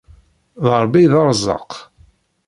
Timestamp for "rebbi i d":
0.83-1.13